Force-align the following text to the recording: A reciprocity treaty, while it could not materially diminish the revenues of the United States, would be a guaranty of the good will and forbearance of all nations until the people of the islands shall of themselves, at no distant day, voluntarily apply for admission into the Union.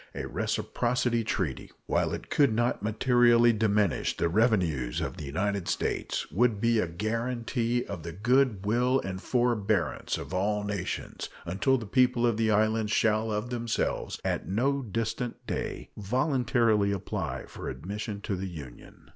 A 0.15 0.25
reciprocity 0.25 1.23
treaty, 1.23 1.69
while 1.85 2.11
it 2.11 2.31
could 2.31 2.51
not 2.51 2.81
materially 2.81 3.53
diminish 3.53 4.17
the 4.17 4.29
revenues 4.29 4.99
of 4.99 5.17
the 5.17 5.25
United 5.25 5.67
States, 5.67 6.31
would 6.31 6.59
be 6.59 6.79
a 6.79 6.87
guaranty 6.87 7.85
of 7.85 8.01
the 8.01 8.11
good 8.11 8.65
will 8.65 8.99
and 9.01 9.21
forbearance 9.21 10.17
of 10.17 10.33
all 10.33 10.63
nations 10.63 11.29
until 11.45 11.77
the 11.77 11.85
people 11.85 12.25
of 12.25 12.35
the 12.37 12.49
islands 12.49 12.91
shall 12.91 13.31
of 13.31 13.51
themselves, 13.51 14.19
at 14.25 14.47
no 14.49 14.81
distant 14.81 15.45
day, 15.45 15.91
voluntarily 15.95 16.91
apply 16.91 17.45
for 17.45 17.69
admission 17.69 18.15
into 18.15 18.35
the 18.35 18.47
Union. 18.49 19.07